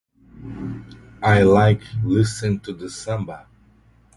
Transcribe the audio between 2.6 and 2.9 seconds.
to the